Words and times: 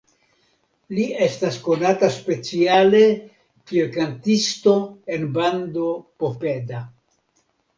Li 0.99 1.03
estas 1.25 1.59
konata 1.67 2.09
speciale 2.15 3.03
kiel 3.73 3.93
kantisto 3.99 4.75
en 5.19 5.29
bando 5.37 5.89
Popeda. 6.25 6.83